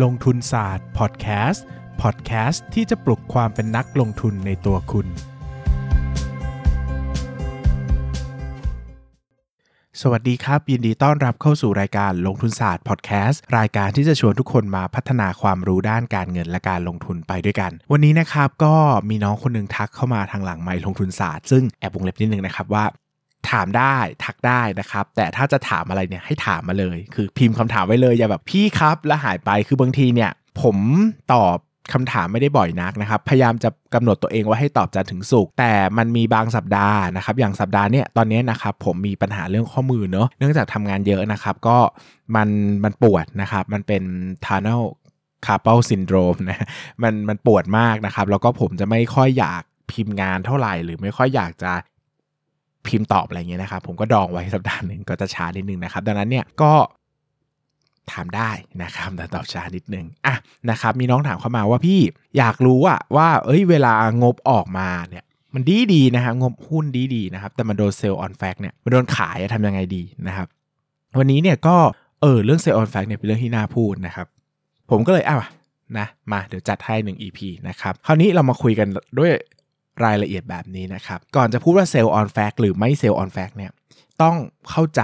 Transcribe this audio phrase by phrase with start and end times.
[0.00, 1.64] ลงทุนศาสตร์พอดแคสต์
[2.02, 5.06] พอดแคสต์ที่จะปลุกความเป็นนักลงทุนในตัวคุณ
[10.02, 18.74] สวัสดีครับ ยินดีต้อนรับเข้าสู่รายการลงทุนศาสตร์พอดแคสต์รายการที่จะชวนทุกคนมาพัฒนาความรู้ด้านการเงินและการลงทุนไปด้วยกัน วันนี้นะครับก็
[19.08, 22.84] มีน้องคนหนึ่งทักเข้ามาทางหลังไมค์ลงทุนศาสตร์ซึ่งแอบวงเล็บนิดนึงนะครับว่า
[23.50, 30.30] ถามได้ทักได้นะครับ แต่ถ้าจะถามอะไรเนี่ยให้ถามมาเลย คือพิมพ์คำถามไว้เลยอย่าแบบพี่ครับแล้วหายไปคือบางทีเนี่ย
[30.62, 30.76] ผม
[31.32, 31.58] ตอบ
[31.92, 41.78] คำถามไม่ได้บ่อยนักนะครับ พยายามจะกำหนดตัวเองว่าให้ตอบจันถึงสุกแต่มันมีบางสัปดาห์นะครับ อย่างสัปดาห์เนี่ยตอนนี้นะครับผมมีปัญหาเรื่องข้อมือเนอะเนื่องจากทำงานเยอะนะครับ ก็
[42.36, 42.48] มัน
[42.84, 44.02] มันปวดนะครับ มันเป็น
[44.46, 44.82] tunnel
[45.46, 46.66] carpal syndrome นะ
[47.02, 51.72] มันมันปวดมากนะครับ แล้วก็ผมจะไม่ค่อยอยากพิมพ์งานเท่าไหร่ หรือไม่ค่อยอยากจะ
[52.86, 56.72] พิมพ์ตอบอะไรเงี้ยนะครับผมก็ดองไว้สัปดาห์หนึ่งก็จะช้านิดนึงนะครับ ดังนั้นเนี่ยก็
[58.12, 58.50] ถามได้
[58.82, 60.34] นะครับแต่ตอบช้านิดนึงอะ
[60.70, 62.00] นะครับมีน้องถามเข้ามาว่าพี่
[62.38, 65.24] อยากรู้อะว่า เอ้ยเวลางบออกมาเนี่ย
[65.54, 70.46] มันดีดีนะฮะงบหุ้นดีดีนะครับ แต่มันโดน sell on fact เนี่ยมันโดนขายทำยังไงดีนะครับ
[71.18, 71.76] วันนี้เนี่ยก็
[72.20, 74.26] เออเรื่อง sell on fact เนี่ยเป็นเรื่องที่น่าพูดนะครับ
[74.90, 75.36] ผมก็เลยอะ
[75.98, 79.30] นะมาเดี๋ยวจัดให้หนึ่ง EP นะครับ คราวนี้เรามาคุยกันด้วย
[80.04, 83.72] รายละเอียดแบบนี้นะครับ ก่อนจะพูดว่า sell on fact หรือไม่ sell on fact เนี่ย
[84.22, 84.36] ต้อง
[84.70, 85.02] เข้าใจ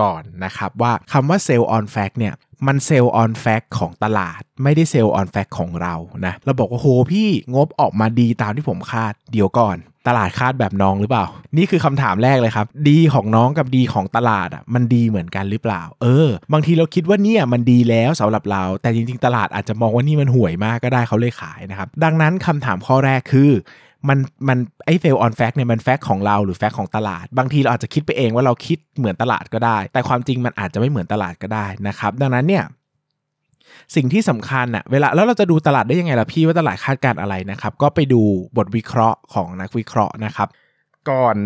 [0.00, 2.34] ก่อนนะครับว่าคำว่า sell on fact เนี่ย
[2.66, 5.94] มัน sell on fact ของตลาด ไม่ได้ sell on fact ของเรา
[6.26, 9.76] นะเราบอกว่าโหพี่งบออกมาดีตามที่ผมคาดเดี๋ยวก่อน
[10.08, 11.26] ตลาดคาดแบบน้องหรือเปล่า
[11.56, 23.50] นี่คือคำถามแรกเลยครับ ดีของน้องกับดีของตลาดอะมันดีเหมือนกันหรือเปล่า เออ บางทีเราคิดว่าเนี่ยมันดีแล้วสำหรับเรา แต่จริงๆ ตลาดอาจจะมองว่านี่มันห่วยมากก็ได้เขาเลยขายนะครับดังนั้นคำถามข้อแรกคือ
[24.08, 32.64] มันมันไอ้เฟลออนแฟกเนี่ยมันแฟกของเราหรือแฟกของตลาด บางทีเราอาจจะคิดไปเองว่าเราคิดเหมือนตลาดก็ได้ แต่ความจริงมันอาจจะไม่เหมือนตลาดก็ได้นะครับ ดังนั้นเนี่ย
[33.96, 38.22] สิ่งที่สำคัญอะเวลาแล้วเราจะดูตลาดได้ยังไงล่ะพี่ว่าตลาดคาดการอะไรนะครับ ก็ไปดู
[38.56, 40.48] บทวิเคราะห์ของนักวิเคราะห์นะครับ
[41.10, 41.36] ก่อน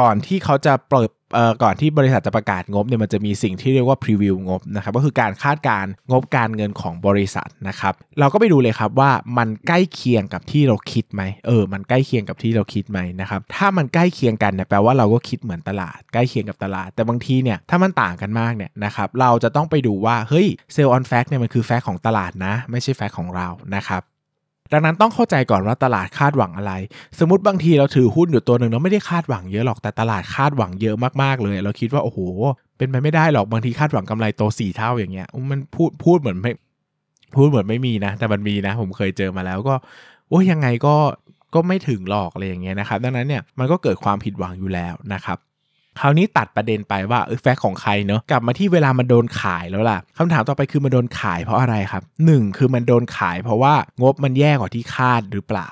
[0.00, 24.02] ก่อนที่เขาจะเปิดเอ่อก่อนที่บริษัทจะประกาศงบเนี่ยมันจะมีสิ่งที่เรียกว่าพรีวิวงบนะครับก็คือการคาดการงบการเงินของบริษัทนะครับเราก็ไปดูเลยครับว่ามันใกล้เคียงกับที่เราคิดไหมเออมันใกล้เคียงกับที่เราคิดไหมนะครับถ้ามันใกล้เคียงกันเนี่ยแปลว่าเราก็คิดเหมือนตลาด ใกล้เคียงกับตลาด แต่บางทีเนี่ยถ้ามันต่างกันมากเนี่ยนะครับเราจะต้องไปดูว่าเฮ้ยเซลล์ออนแฟกเนี่ยมันคือแฟกของตลาดนะ ไม่ใช่แฟกของเรานะครับ
[24.72, 26.72] ดังนั้นต้องเข้าใจก่อนว่าตลาดคาดหวังอะไร
[27.18, 32.18] สมมติบางทีเราถือหุ้นอยู่ตัวหนึ่งเราไม่ได้คาดหวังเยอะหรอกแต่ตลาดคาดหวังเยอะมากๆเลย เราคิดว่าโอ้โห
[32.78, 36.52] เป็นไปไม่ได้หรอกบางทีคาดหวังกำไรโตสี่เท่าอย่างเงี้ยมันพูดพูดเหมือนไม่
[37.36, 39.74] พูดเหมือนไม่มีนะ แต่มันมีนะ ผมเคยเจอมาแล้วก็
[40.28, 40.96] โอ้ยยังไงก็
[41.54, 45.38] ก็ไม่ถึงหรอกอะไรอย่างเงี้ยนะครับ ดังนั้นเนี่ยมันก็เกิดความผิดหวังอยู่แล้วนะครับ
[46.00, 55.70] คราวนี้ตัดประเด็นไปว่าเออแฟกของใครเนอะกลับมาที่เวลามันโดนขายแล้วล่ะคำถามต่อไปคือมันโดนขายเพราะอะไรครับ 1 คือมันโดนขายเพราะว่างบมันแย่กว่าที่คาดหรือเปล่า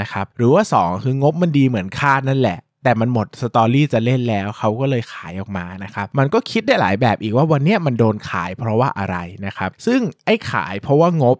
[0.00, 9.16] นะครับหรือว่า 2 คืองบมันดีเหมือนคาดนั่นแหละแต่มันหมดสตอรี่จะเล่นแล้วเขาก็เลยขายออกมานะครับ มันก็คิดได้หลายแบบอีกว่าวันนี้มันโดนขายเพราะว่าอะไร
[9.46, 11.36] นะครับ ซึ่งไอ้ขายเพราะว่างบ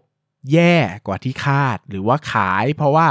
[0.53, 0.77] แย่
[1.07, 3.09] กว่าที่คาด หรือว่าขายเพราะว่า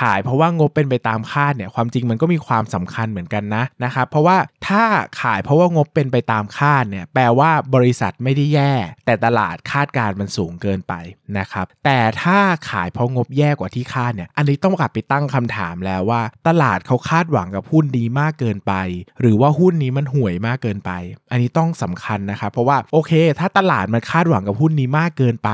[0.00, 4.36] ขายเพราะว่างบเป็นไปตามคาดเนี่ยความจริงมันก็มีความสำคัญเหมือนกันนะนะครับเพราะว่า
[4.68, 4.82] ถ้า
[5.20, 8.72] ขายเพราะว่างบเป็นไปตามคาดเนี่ยแปลว่าบริษัทไม่ได้แย่
[9.06, 10.94] แต่ตลาดคาดการมันสูงเกินไป
[11.38, 12.38] นะครับแต่ถ้า
[12.70, 18.72] ขายเพราะงบแย่กว่าที่คาดเนี่ยอันนี้ต้องกลับไปตั้งคำถามแล้วว่า ตลาดเขาคาดหวังกับหุ้นดีมากเกินไป
[19.20, 20.90] หรือว่าหุ้นนี้มันห่วยมากเกินไป
[21.30, 25.50] อันนี้ต้องสำคัญนะครับเพราะว่าโอเค ถ้าตลาดมันคาดหวังกับหุ้นนี้มากเกินไป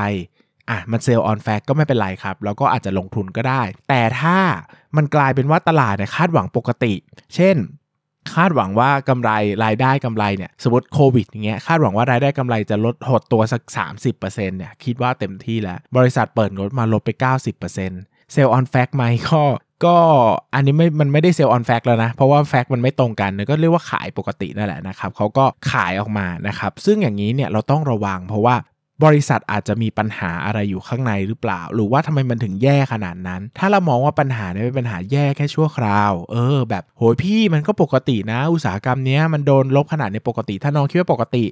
[0.71, 4.39] อะมัน sell on fact ก็ไม่เป็นไรครับ แล้วก็อาจจะลงทุนก็ได้ แต่ถ้า
[4.97, 6.95] มันกลายเป็นว่าตลาดเนี่ยคาดหวังปกติ
[7.35, 7.57] เช่น
[8.35, 9.31] คาดหวังว่ากำไร
[9.65, 13.63] รายได้กำไรเนี่ยสมมติโควิดอย่างเงี้ยคาดหวังว่ารายได้กำไรจะลดหดตัวสัก
[14.11, 19.43] 30%เนี่ยคิดว่าเต็มที่แล้ว บริษัทเปิดงบมาลดไป 90% sell on fact ไหมก็
[19.85, 19.97] ก็
[20.55, 28.55] อันนี้ไม่ มันไม่ได้เซลล์ออนแฟกแล้วนะ เพราะว่าแฟกมันไม่ตรงกันก็เรียกว่าขายปกตินั่นแหละนะครับเขาก็ขายออกมานะครับ ซึ่งอย่างนี้เนี่ยเราต้องระวังเพราะว่า
[29.05, 41.45] บริษัทอาจจะมีปัญหาอะไรอยู่ข้างในหรือเปล่า หรือว่าทำไมมันถึงแย่ขนาดนั้น ถ้าเรามองว่าปัญหาเนี่ยเป็นปัญหาแย่แค่ชั่วคราว เออ แบบโหยพี่มันก็ปกตินะ อุตสาหกรรมเนี้ยมันโดนลบขนาดในปกติ ถ้าน้องคิดว่าปกติ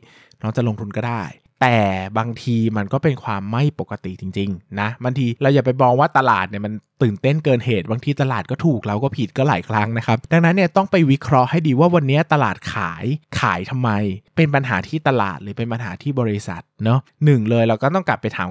[0.42, 1.22] น้องจะลงทุนก็ได้
[1.60, 1.76] แต่
[2.18, 6.72] บางทีมันก็เป็นความไม่ปกติจริงๆนะบางทีเราอย่าไปมองว่าตลาดเนี่ยมัน
[7.02, 13.04] ตื่นเต้นเกินเหตุบางทีตลาดก็ถูกเราก็ผิดก็หลายครั้งนะครับดังนั้นเนี่ยต้องไปวิเคราะห์ให้ดีว่าวันนี้ตลาดขาย
[13.40, 13.90] ขายทำไม
[14.36, 18.48] เป็นปัญหาที่ตลาดหรือเป็นปัญหาที่บริษัทเนาะหนึ่งเลยเราก็ต้องกลับไปถาม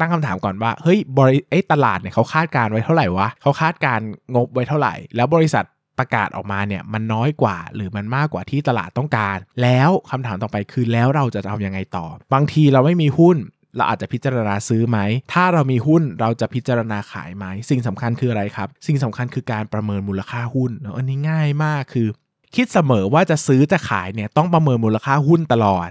[0.00, 4.00] ตั้งคำถามก่อนว่าเฮ้ยบริไอ้ตลาดเนี่ยเขาคาดการไว้เท่าไหร่วะเขาคาดการ
[4.34, 5.64] งบไว้เท่าไหร่ แล้วบริษัท
[5.98, 13.36] ประกาศออกมาเนี่ยมันน้อยกว่า หรือมันมากกว่าที่ตลาดต้องการ แล้วคำถามต่อไปคือแล้วเราจะทำยังไงต่อ บางทีเราไม่มีหุ้น
[13.76, 14.98] เราอาจจะพิจารณาซื้อไหม
[15.32, 22.08] ถ้าเรามีหุ้นเราจะพิจารณาขายไหม สิ่งสำคัญคืออะไรครับ สิ่งสำคัญคือการประเมินมูลค่าหุ้นอันนี้ง่ายมากคือ
[22.54, 25.90] คิดเสมอว่าจะซื้อจะขายเนี่ยต้องประเมินมูลค่าหุ้นตลอด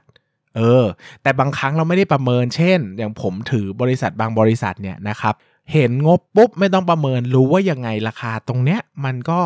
[0.57, 0.85] เออ
[1.23, 5.35] แต่บางครั้งเราไม่ได้ประเมิน เช่น อย่างผมถือบริษัทบางบริษัทเนี่ยนะครับ
[5.73, 9.41] เห็นงบปุ๊บไม่ต้องประเมินรู้ว่ายังไงราคาตรงเนี้ยมันก็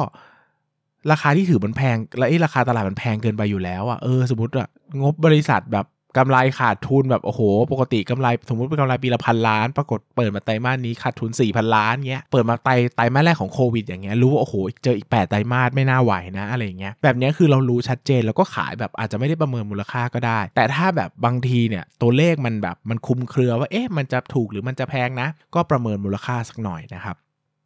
[1.11, 4.67] ราคาที่ถือมันแพง และไอ้ราคาตลาดมันแพงเกินไปอยู่แล้วอะเออสมมติอะ
[5.01, 5.87] งบบริษัทแบบ
[6.17, 27.17] กำไรขาดทุนแบบโอ้โห ปกติกำไรสมมติเป็นกำไรปีละพันล้าน ปรากฏเปิดมาไตรมาสนี้ขาดทุน4ี่พันล้านเงี้ยเปิดมาไตรไตรมาสแรกของโควิดอย่างเงี้ยรู้ว่าโอ้โหเจออีก 8 ไตรมาสไม่น่าไหวนะอะไรเงี้ยแบบนี้คือเรารู้ชัดเจนแล้วก็ขายแบบอาจจะไม่ได้ประเมินมูลค่าก็ได้ แต่ถ้าแบบบางทีเนี่ยตัวเลขมันแบบมันคลุมเครือว่าเอ๊ะมันจะถูกหรือมันจะแพงนะ ก็ประเมินมูลค่าสักหน่อยนะครับ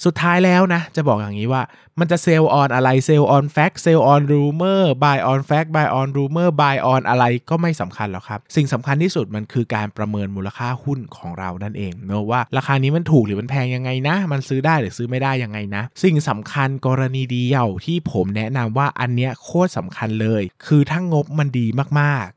[0.06, 1.62] สุดท้ายแล้วนะ จะบอกอย่างนี้ว่า
[2.00, 6.50] มันจะ sell on อะไร sell on fact sell on rumor buy on fact buy on rumor
[6.50, 21.68] buy on อะไรก็ไม่สำคัญหรอกครับ สิ่งสำคัญที่สุดมันคือการประเมินมูลค่าหุ้นของเรานั่นเองเนอะว่าราคานี้มันถูกหรือมันแพงยังไงนะ มันซื้อได้หรือซื้อไม่ได้ยังไงนะ สิ่งสำคัญกรณีเดียวที่ผมแนะนำว่าอันเนี้ยโคตรสำคัญเลย คือถ้างงบมันดี
[22.02, 22.28] มาก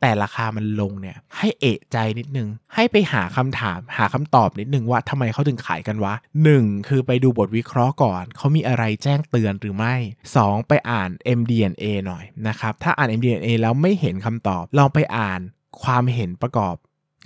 [0.00, 6.14] แต่ราคามันลงเนี่ยให้เอะใจนิดนึง ให้ไปหาคำถามหาคำตอบนิดนึงว่าทำไมเขาถึงขายกันวะ
[6.50, 6.88] 1.
[6.88, 9.94] คือไปดูบทวิเคราะห์ก่อน เขามีอะไรแจ้งเตือนหรือไม่
[10.36, 10.68] 2.
[10.68, 15.40] ไปอ่าน MD&A หน่อยนะครับ ถ้าอ่าน MD&A แล้วไม่เห็นคำตอบ ลองไปอ่าน
[15.82, 16.76] ความเห็นประกอบ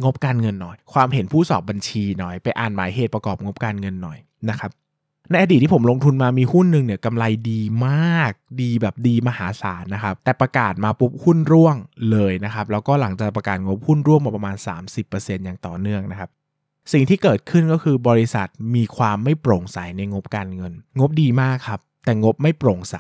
[0.04, 4.18] งบการเงินหน่อย ความเห็นผู้สอบบัญชีหน่อย ไปอ่านหมายเหตุประกอบงบการเงินหน่อย
[4.48, 4.70] นะครับ
[5.30, 8.32] ในอดีตที่ผมลงทุนมามีหุ้นหนึ่งเนี่ยกำไรดีมาก
[8.62, 11.76] ดีแบบดีมหาศาลนะครับ แต่ประกาศมาปุ๊บหุ้นร่วง
[12.10, 14.56] เลยนะครับ แล้วก็หลังจากประกาศงบหุ้นร่วงมาประมาณ
[15.00, 16.30] 30%อย่างต่อเนื่องนะครับ
[16.92, 22.96] สิ่งที่เกิดขึ้นก็คือบริษัทมีความไม่โปร่งใสในงบการเงิน งบดีมากครับ แต่งบไม่โปร่งใส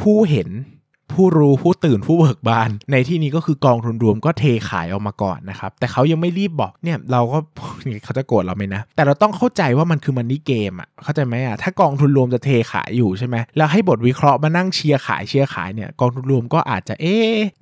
[0.00, 0.48] ผู้เห็น
[1.12, 7.38] ผู้รู้ผู้ตื่นผู้เบิกบาน ในที่นี้ก็คือกองทุนรวมก็เทขายออกมาก่อนนะครับ แต่เขายังไม่รีบบอกเนี่ยเราก็
[8.04, 17.16] เขาจะโกรธเราไหมนะ แต่เราต้องเข้าใจว่ามันคือ money game อะเข้าใจไหมอะถ้ากองทุนรวมจะเทขายอยู่ใช่ไหมแล้วให้บทวิเคราะห์มานั่งเชียร์ขายเชียร์ขายเนี่ยกองทุนรวมก็อาจจะเอ๊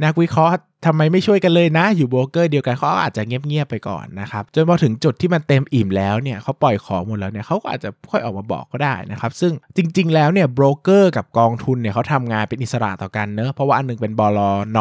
[0.05, 0.53] นักวิเคราะห์
[0.87, 14.41] ทำไมไม่ช่วยกันเลยนะ อยู่โบรกเกอร์เดียวกันเขาอาจจะเงียบๆไปก่อนนะครับจนพอถึงจุดที่มันเต็มอิ่มแล้วเนี่ยเขาปล่อยของหมดแล้วเนี่ยเขาก็อาจจะค่อยออกมาบอกก็ได้นะครับซึ่งจริง ๆ แล้วเนี่ยโบรกเกอร์กับกองทุนเนี่ยเขาทำงานเป็นอิสระต่อกันเนอะเพราะว่าอันนึงเป็นบล
[14.77, 14.79] น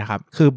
[0.00, 0.50] นะครับคือ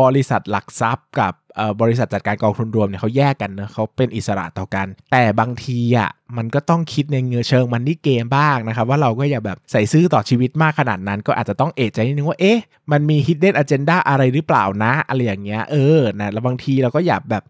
[0.00, 1.32] บริษัทหลักทรัพย์กับ
[1.80, 12.58] บริษัทจัดการกองทุนรวมเนี่ยเขาแยกกันนะเขาเป็นอิสระต่อกัน แต่บางทีอะมันก็ต้องคิดในเงือเชิงมันนี่เกมบ้างนะครับ ว่าเราก็อย่าแบบใส่ซื้อต่อชีวิตมากขนาดนั้น ก็อาจจะต้องเอะใจนิดนึงว่าเอ๊ะ
[12.92, 17.44] มันมี hidden agenda อะไรหรือเปล่านะ อะไรอย่างเงี้ยเออนะแล้วบางทีเราก็อย่าแบบ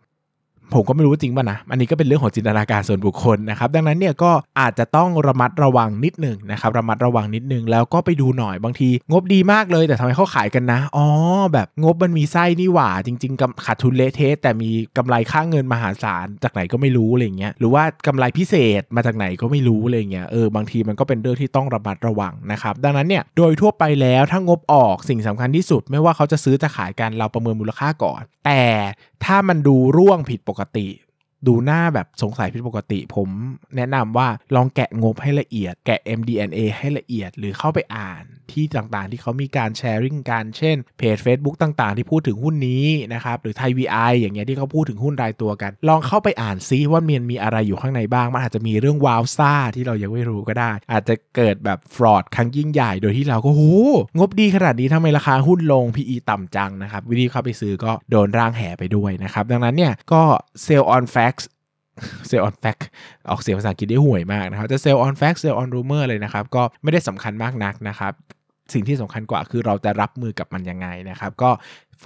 [0.74, 11.06] ผมก็ไม่รู้จริงป่ะนะ อันนี้ก็เป็นเรื่องของจินตนาการส่วนบุคคลนะครับ ดังนั้นเนี่ยก็อาจจะต้องระมัดระวังนิดหนึ่งนะครับ ระมัดระวังนิดหนึ่งแล้วก็ไปดูหน่อยบางที งบดีมากเลยแต่ทำไมเขาขายกันนะ อ๋อ
[11.52, 28.62] แบบงบมันมีไส้นี่หว่า จริงๆขาดทุนเละเทะแต่มีกำไรค่าเงินมหาศาลจากไหนก็ไม่รู้อะไรเงี้ย หรือว่ากำไรพิเศษมาจากไหนก็ไม่รู้อะไรเงี้ย เออบางทีมันก็เป็นเรื่องที่ต้องระมัดระวังนะครับ ดังนั้นเนี่ยโดยทั่วไปแล้วถ้างบออกสิ่งสำคัญที่สุด ไม่ว่าเขาจะซื้อจะขายกันเราประเมินมูลค่าก่อน แต่
[29.24, 30.86] ถ้ามันดูร่วงผิดปกกติ
[31.46, 33.28] ดูหน้าแบบสงสัยผิดปกติ ผม
[33.76, 51.78] แนะนำว่าลองแกะงบให้ละเอียด แกะ MD&A ให้ละเอียด หรือเข้าไปอ่านที่ต่างๆ ที่เขามีการ sharing กันเช่นเพจ Facebook ต่างๆ ที่พูดถึงหุ้นนี้นะครับหรือไทย VI อย่างเงี้ยที่เขาพูดถึงหุ้นรายตัวกัน ลองเข้าไปอ่านซิว่ามันมีอะไรอยู่ข้างในบ้าง มันอาจจะมีเรื่องวาวซ่าที่เรายังไม่รู้ก็ได้ อาจจะเกิดแบบ
[51.94, 53.62] fraud ครั้งยิ่งใหญ่โดยที่เราก็โห
[54.18, 60.22] งบดีขนาดนี้ทำไมราคาหุ้นลง PE ต่ำจังนะครับวิธีเข้าไปซื้อก็โดนร่างแหไปด้วยนะครับดังนั้นเนี่ยก็
[60.64, 61.29] sell on fact
[62.28, 62.78] sell on fact
[63.30, 68.12] ออกเสียงภาษาอังกฤษได้ห่วยมากนะครับจะ sell on fact sell on rumor เลยนะครับ ก็ไม่ได้สำคัญมากนักนะครับ
[68.74, 71.50] สิ่งที่สำคัญกว่าคือเราจะรับมือกับมันยังไงนะครับก็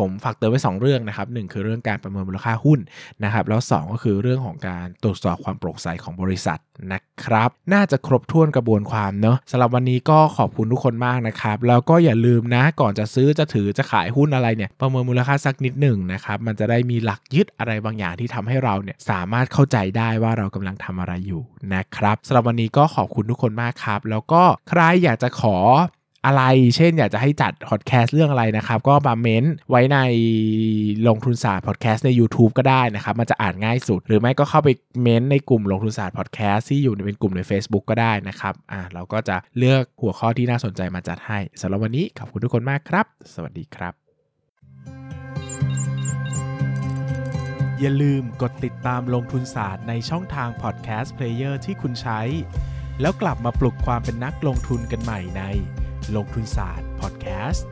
[0.01, 2.81] ผมฝากเตือนไว้ 2 เรื่องนะครับหคือเรื่องการประเมินมูลค่าหุ้น
[3.25, 6.61] นะครับแล้ว 2 ก็คือเรื่องของการตรวจสอบความโปร่งใสของบริษัท
[6.93, 21.43] นะครับ น่าจะครบถ้วนกระบวนความเนอะสำหรับวันนี้ก็ขอบคุณทุกคนมากนะครับแล้วก็อย่าลืมนะก่อนจะซื้อจะถือจะขายหุ้นอะไรเนี่ยประเมินมูลค่าสักนิดหนึ่งนะครับมันจะได้มีหลักยึดอะไรบางอย่างที่ทำให้เราเนี่ยสามารถเข้าใจได้ว่าเรากำลังทำอะไรอยู่
[21.75, 25.57] นะครับสำหรับวันนี้ก็ขอบคุณทุกคนมากครับ แล้วก็ใครอยากจะขอ
[26.27, 26.43] อะไร
[26.77, 29.99] เช่น อยากจะให้จัดพอดแคสต์เรื่องอะไรนะครับ ก็มาเม้นไว้ใน
[31.09, 34.69] ลงทุนศาสตร์พอดแคสต์ใน YouTube ก็ได้นะครับ มันจะอ่านง่ายสุด หรือไม่ก็เข้าไป
[35.03, 43.95] เม้นในกลุ่มลงทุนศาสตร์พอดแคสต์ที่อยู่ในเป็นกลุ่มใน Facebook ก็ได้นะครับอ่าเราก็จะเลือกหัวข้อที่น่าสนใจมาจัดให้สำหรับวันนี้ขอบคุณทุกคนมากครับ สวัสดีครับ
[47.81, 52.21] อย่าลืมกดติดตามลงทุนศาสตร์ในช่องทางพอดแคสต์เพลเยอร์ที่คุณใช้
[53.01, 55.45] แล้วกลับมาปลุกความเป็นนักลงทุนกันใหม่ใน
[56.17, 57.69] ลงทุนศาสตร์พอดแคสต์